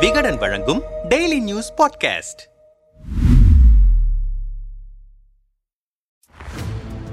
[0.00, 2.42] விகடன் வழங்கும் daily news podcast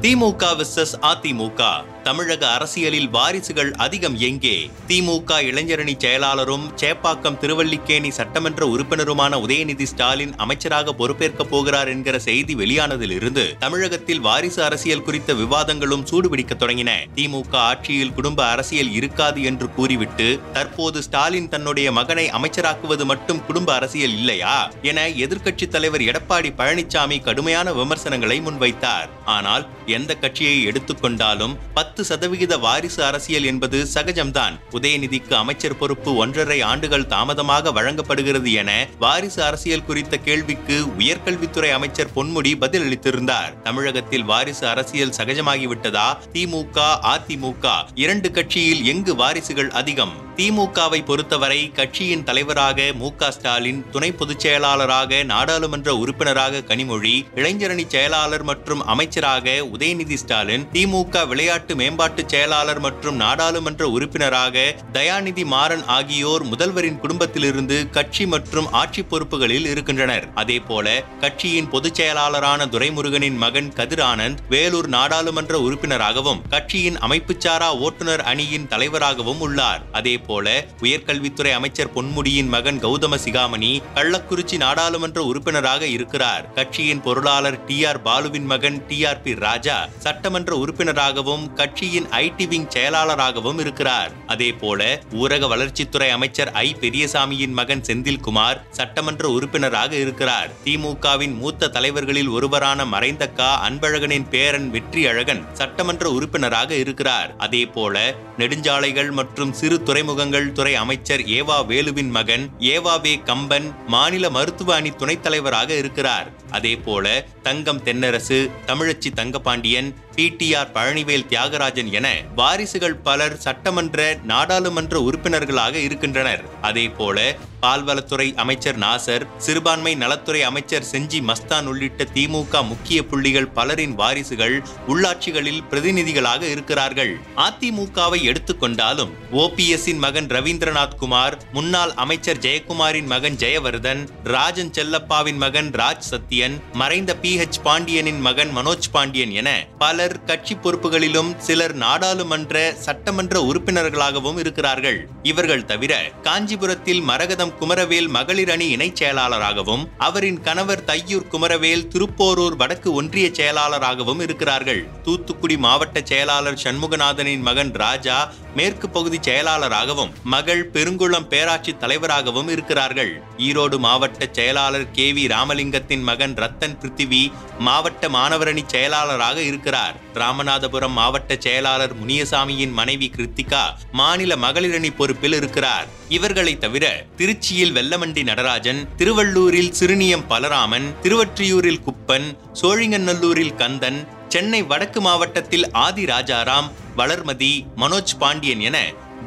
[0.01, 1.61] DMK versus AIADMK.
[2.03, 4.69] தமிழக அரசியலில் வாரிசுகள் அதிகம் எங்கே?
[4.87, 13.57] திமுக இளைஞரணி செயலாளரும் சேப்பாக்கம் திருவல்லிக்கேணி சட்டமன்ற உறுப்பினருமான உதயநிதி ஸ்டாலின் அமைச்சராக பொறுப்பேற்க போகிறார் என்கிற செய்தி வெளியானதிலிருந்து
[13.57, 16.91] தமிழகத்தில் வாரிசு அரசியல் குறித்த விவாதங்களும் சூடுபிடிக்க தொடங்கின.
[17.15, 24.17] திமுக ஆட்சியில் குடும்ப அரசியல் இருக்காது என்று கூறிவிட்டு தற்போது ஸ்டாலின் தன்னுடைய மகனை அமைச்சராக்குவது மட்டும் குடும்ப அரசியல்
[24.17, 24.71] இல்லையா?
[24.81, 29.09] என எதிர்க்கட்சி தலைவர் எடப்பாடி பழனிசாமி கடுமையான விமர்சனங்களை முன்வைத்தார்.
[29.25, 34.59] ஆனால் எந்த கட்சியை எடுத்துக்கொண்டாலும் பத்து பத்து சதவிகித வாரிசு அரசியல் என்பது சகஜம்தான்.
[34.71, 42.53] உதயநிதிக்கு அமைச்சர் பொறுப்பு ஒன்றரை ஆண்டுகள் தாமதமாக வழங்கப்படுகிறது என வாரிசு அரசியல் குறித்த கேள்விக்கு உயர்கல்வித்துறை அமைச்சர் பொன்முடி
[42.59, 43.61] பதிலளித்திருந்தார்.
[43.63, 46.17] தமிழகத்தில் வாரிசு அரசியல் சகஜமாகிவிட்டதா?
[46.33, 50.32] திமுக அதிமுக இரண்டு கட்சியில் எங்கு வாரிசுகள் அதிகம்?
[50.37, 58.43] திமுகவை பொறுத்தவரை கட்சியின் தலைவராக மு க ஸ்டாலின் துணை பொதுச் செயலாளராக நாடாளுமன்ற உறுப்பினராக கனிமொழி இளைஞரணி செயலாளர்
[58.43, 66.99] மற்றும் அமைச்சராக உதயநிதி ஸ்டாலின் திமுக விளையாட்டு மேம்பாட்டு செயலாளர் மற்றும் நாடாளுமன்ற உறுப்பினராக தயாநிதி மாறன் ஆகியோர் முதல்வரின்
[66.99, 70.27] குடும்பத்திலிருந்து கட்சி மற்றும் ஆட்சி பொறுப்புகளில் இருக்கின்றனர்.
[70.35, 70.87] அதேபோல
[71.19, 79.39] கட்சியின் பொதுச் செயலாளரான துரைமுருகனின் மகன் கதிர் ஆனந்த் வேலூர் நாடாளுமன்ற உறுப்பினராகவும் கட்சியின் அமைப்புச்சாரா ஓட்டுநர் அணியின் தலைவராகவும்
[79.39, 79.81] உள்ளார்.
[79.91, 86.45] அதே போல உயர்கல்வித்துறை அமைச்சர் பொன்முடியின் மகன் கௌதம சிகாமணி கள்ளக்குறிச்சி நாடாளுமன்ற உறுப்பினராக இருக்கிறார்.
[86.53, 92.69] கட்சியின் பொருளாளர் டி ஆர் பாலுவின் மகன் டி ஆர் பி ராஜா சட்டமன்ற உறுப்பினராகவும் கட்சியின் ஐடி விங்
[92.75, 94.11] செயலாளராகவும் இருக்கிறார்.
[94.27, 94.81] அதே போல
[95.21, 100.49] ஊரக வளர்ச்சித்துறை அமைச்சர் ஐ பெரியசாமியின் மகன் செந்தில்குமார் சட்டமன்ற உறுப்பினராக இருக்கிறார்.
[100.65, 107.29] திமுகவின் மூத்த தலைவர்களில் ஒருவரான மறைந்த கா அன்பழகனின் பேரன் வெற்றி அழகன் சட்டமன்ற உறுப்பினராக இருக்கிறார்.
[107.37, 113.67] அதே போல நெடுஞ்சாலைகள் மற்றும் சிறு துறைமுக துறைமுகங்கள் துறை அமைச்சர் ஏவா வேலுவின் மகன் ஏவா வே கம்பன்
[113.87, 116.27] மாநில மருத்துவ அணி துணைத் தலைவராக இருக்கிறார்.
[116.51, 117.05] அதே போல
[117.43, 126.43] தங்கம் தென்னரசு தமிழச்சி தங்கபாண்டியன் பிடிஆர் பழனிவேல் தியாகராஜன் என வாரிசுகள் பலர் சட்டமன்ற நாடாளுமன்ற உறுப்பினர்களாக இருக்கின்றனர்.
[126.61, 133.95] அதே போல பால்வளத்துறை அமைச்சர் நாசர் சிறுபான்மை நலத்துறை அமைச்சர் செஞ்சி மஸ்தான் உள்ளிட்ட திமுக முக்கிய புள்ளிகள் பலரின்
[133.95, 134.55] வாரிசுகள்
[134.87, 137.13] உள்ளாட்சிகளில் பிரதிநிதிகளாக இருக்கிறார்கள்.
[137.37, 139.13] அதிமுகவை எடுத்துக்கொண்டாலும்
[139.43, 147.15] ஓபிஎஸ்ஸின் மகன் ரவீந்திரநாத் குமார் முன்னாள் அமைச்சர் ஜெயக்குமாரின் மகன் ஜெயவர்தன் ராஜன் செல்லப்பாவின் மகன் ராஜ் சத்யன் மறைந்த
[147.15, 154.39] பி ஹெச் பாண்டியனின் மகன் மனோஜ் பாண்டியன் என பல பலர் கட்சி பொறுப்புகளிலும் சிலர் நாடாளுமன்ற சட்டமன்ற உறுப்பினர்களாகவும்
[154.39, 154.97] இருக்கிறார்கள்.
[155.23, 162.91] இவர்கள் தவிர காஞ்சிபுரத்தில் மரகதம் குமரவேல் மகளிர் அணி இணைச் செயலாளராகவும் அவரின் கணவர் தையூர் குமரவேல் திருப்போரூர் வடக்கு
[162.93, 164.81] ஒன்றிய செயலாளராகவும் இருக்கிறார்கள்.
[165.03, 168.17] தூத்துக்குடி மாவட்ட செயலாளர் சண்முகநாதனின் மகன் ராஜா
[168.57, 173.11] மேற்கு பகுதி செயலாளராகவும் மகள் பெருங்குளம் பேராட்சி தலைவராகவும் இருக்கிறார்கள்.
[173.47, 177.21] ஈரோடு மாவட்ட செயலாளர் கே வி ராமலிங்கத்தின் மகன் ரத்தன் பிருத்திவி
[177.59, 179.95] மாவட்ட மாணவரணி செயலாளராக இருக்கிறார்.
[180.15, 185.87] ராமநாதபுரம் மாவட்ட செயலாளர் முனியசாமியின் மனைவி கிருத்திகா மாநில மகளிரணி பொறுப்பில் இருக்கிறார்.
[186.09, 186.85] இவர்களை தவிர
[187.17, 192.27] திருச்சியில் வெல்லமண்டி நடராஜன் திருவள்ளூரில் சிறுனியம் பலராமன் திருவற்றியூரில் குப்பன்
[192.61, 198.77] சோழிங்கநல்லூரில் கந்தன் சென்னை வடக்கு மாவட்டத்தில் ஆதி ராஜாராம் வளர்மதி மனோஜ் பாண்டியன் என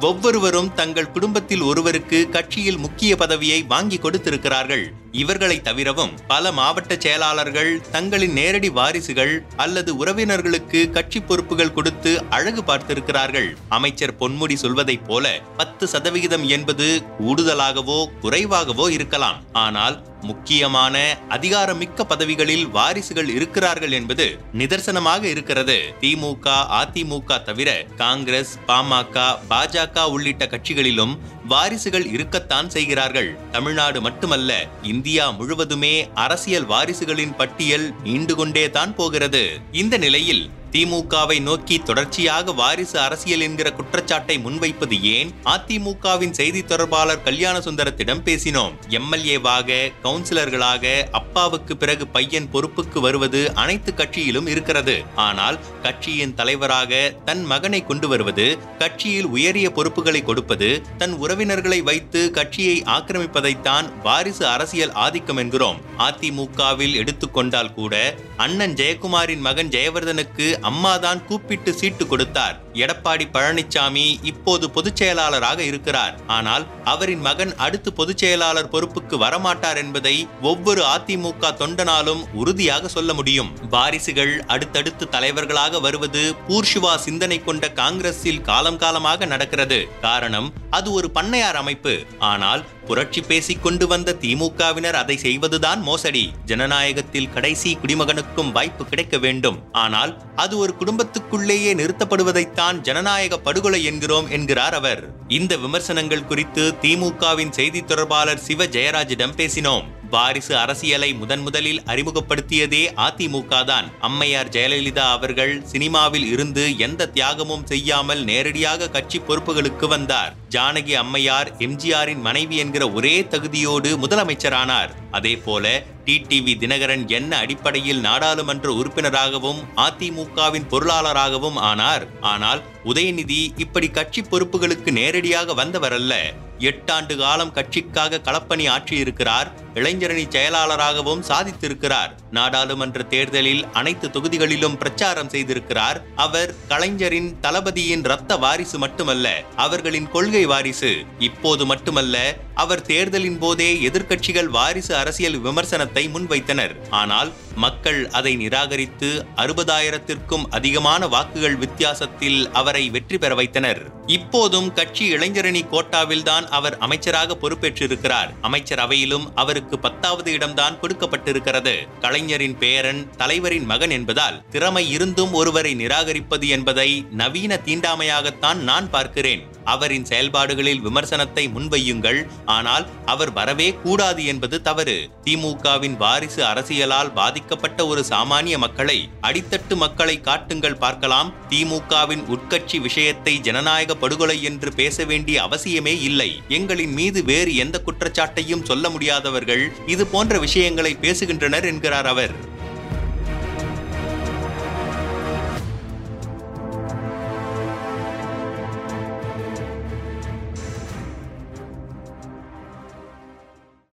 [0.00, 4.92] ஒவ்வொருவரும் தங்கள் குடும்பத்தில் ஒருவருக்கு கட்சியில் முக்கிய பதவியை வாங்கி கொடுத்திருக்கிறார்கள்.
[5.12, 13.56] இவர்களை தவிரவும் பல மாவட்ட செயலாளர்கள் தங்களின் நேரடி வாரிசுகள் அல்லது உறவினர்களுக்கு கட்சி பொறுப்புகள் கொடுத்து அழகு பார்த்திருக்கிறார்கள்.
[13.68, 19.40] அமைச்சர் பொன்முடி சொல்வதைப் போல பத்து சதவிகிதம் என்பது கூடுதலாகவோ குறைவாகவோ இருக்கலாம்.
[19.52, 25.76] ஆனால் முக்கியமான அதிகாரமிக்க பதவிகளில் வாரிசுகள் இருக்கிறார்கள் என்பது நிதர்சனமாக இருக்கிறது.
[26.00, 26.46] திமுக
[26.80, 31.18] அதிமுக தவிர காங்கிரஸ் பாமக பாஜக உள்ளிட்ட கட்சிகளிலும்
[31.48, 33.36] வாரிசுகள் இருக்கத்தான் செய்கிறார்கள்.
[33.52, 39.42] தமிழ்நாடு மட்டுமல்ல இந்தியா முழுவதுமே அரசியல் வாரிசுகளின் பட்டியல் நீண்டு கொண்டே தான் போகிறது.
[39.82, 40.44] இந்த நிலையில்
[40.76, 45.30] திமுகவை நோக்கி தொடர்ச்சியாக வாரிசு அரசியல் என்கிற குற்றச்சாட்டை முன்வைப்பது ஏன்?
[45.44, 48.72] அதிமுகவின் செய்தி தொடர்பாளர் கல்யாண சுந்தரத்திடம் பேசினோம்.
[48.88, 55.04] எம்எல்ஏவாக கவுன்சிலர்களாக அப்பாவுக்கு பிறகு பையன் பொறுப்புக்கு வருவது அனைத்து கட்சியிலும் இருக்கிறது.
[55.14, 62.82] ஆனால் கட்சியின் தலைவராக தன் மகனை கொண்டு வருவது கட்சியில் உயரிய பொறுப்புகளை கொடுப்பது தன் உறவினர்களை வைத்து கட்சியை
[62.86, 65.80] ஆக்கிரமிப்பதைத்தான் வாரிசு அரசியல் ஆதிக்கம் என்கிறோம்.
[65.98, 72.56] அதிமுகவில் எடுத்துக்கொண்டால் கூட அண்ணன் ஜெயக்குமாரின் மகன் ஜெயவர்தனுக்கு அம்மாதான் கூப்பிட்டு சீட்டு கொடுத்தார்.
[72.84, 76.14] எடப்பாடி பழனிசாமி இப்போது பொதுச் செயலாளராக இருக்கிறார்.
[76.36, 80.14] ஆனால் அவரின் மகன் அடுத்து பொதுச் செயலாளர் பொறுப்புக்கு வரமாட்டார் என்பதை
[80.50, 83.50] ஒவ்வொரு அதிமுக தொண்டனாலும் உறுதியாக சொல்ல முடியும்.
[83.74, 89.80] வாரிசுகள் அடுத்தடுத்து தலைவர்களாக வருவது பூர்ஷுவா சிந்தனை கொண்ட காங்கிரஸில் காலம் காலமாக நடக்கிறது.
[90.00, 91.94] காரணம் அது ஒரு பண்ணையார் அமைப்பு.
[92.32, 96.32] ஆனால் புரட்சி பேசிக் கொண்டு வந்த திமுகவினர் அதை செய்வதுதான் மோசடி.
[96.44, 99.72] ஜனநாயகத்தில் கடைசி குடிமகனுக்கும் வாய்ப்பு கிடைக்க வேண்டும்.
[99.72, 105.02] ஆனால் அது ஒரு குடும்பத்துக்குள்ளேயே நிறுத்தப்படுவதைத்தான் ஜனநாயக படுகொலை என்கிறோம் என்கிறார் அவர்.
[105.28, 109.95] இந்த விமர்சனங்கள் குறித்து திமுகவின் செய்தி தொடர்பாளர் சிவ ஜெயராஜிடம் பேசினோம்.
[110.10, 118.24] வாரிசு அரசியலை முதன் முதலில் அறிமுகப்படுத்தியதே அதிமுக தான் அம்மையார் ஜெயலலிதா அவர்கள் சினிமாவில் இருந்து எந்த தியாகமும் செய்யாமல்
[118.24, 120.34] நேரடியாக கட்சி பொறுப்புகளுக்கு வந்தார்.
[120.48, 124.92] ஜானகி அம்மையார் எம்ஜிஆரின் மனைவி என்கிற ஒரே தகுதியோடு முதலமைச்சரானார்.
[125.10, 132.06] அதே போல டிடிவி தினகரன் என்ன அடிப்படையில் நாடாளுமன்ற உறுப்பினராகவும் அதிமுகவின் பொருளாளராகவும் ஆனார்.
[132.20, 136.14] ஆனால் உதயநிதி இப்படி கட்சி பொறுப்புகளுக்கு நேரடியாக வந்தவரல்ல.
[136.58, 142.10] எட்டாண்டு காலம் கட்சிக்காக களப்பணி ஆற்றியிருக்கிறார் இளைஞரணி செயலாளராகவும் சாதித்திருக்கிறார்.
[142.30, 146.02] நாடாளுமன்ற தேர்தலில் அனைத்து தொகுதிகளிலும் பிரச்சாரம் செய்திருக்கிறார்.
[146.16, 151.04] அவர் கலைஞரின் தளபதியின் ரத்த வாரிசு மட்டுமல்ல அவர்களின் கொள்கை வாரிசு.
[151.18, 156.74] இப்போது மட்டுமல்ல அவர் தேர்தலின் போதே எதிர்க்கட்சிகள் வாரிசு அரசியல் விமர்சனத்தை முன்வைத்தனர்.
[156.90, 163.80] ஆனால் மக்கள் அதை நிராகரித்து அறுபதாயிரத்திற்கும் அதிகமான வாக்குகள் வித்தியாசத்தில் அவரை வெற்றி பெற வைத்தனர்.
[164.06, 168.32] இப்போதும் கட்சி இளைஞரணி கோட்டாவில்தான் அவர் அமைச்சராக பொறுப்பேற்றிருக்கிறார்.
[168.40, 171.74] அமைச்சர் அவையிலும் அவருக்கு பத்தாவது இடம்தான் கொடுக்கப்பட்டிருக்கிறது.
[172.00, 179.55] கலைஞரின் பேரன் தலைவரின் மகன் என்பதால் திறமை இருந்தும் ஒருவரை நிராகரிப்பது என்பதை நவீன தீண்டாமையாகத்தான் நான் பார்க்கிறேன்.
[179.74, 182.20] அவரின் செயல்பாடுகளில் விமர்சனத்தை முன்வையுங்கள்.
[182.56, 184.96] ஆனால் அவர் வரவே கூடாது என்பது தவறு.
[185.24, 188.98] திமுகவின் வாரிசு அரசியலால் பாதிக்கப்பட்ட ஒரு சாமானிய மக்களை
[189.28, 191.32] அடித்தட்டு மக்களை காட்டுங்கள் பார்க்கலாம்.
[191.50, 196.30] திமுகவின் உட்கட்சி விஷயத்தை ஜனநாயக படுகொலை என்று பேச வேண்டிய அவசியமே இல்லை.
[196.48, 199.64] எங்களின் மீது வேறு எந்த குற்றச்சாட்டையும் சொல்ல முடியாதவர்கள்
[199.94, 202.34] இது போன்ற விஷயங்களை பேசுகின்றனர் என்கிறார் அவர்.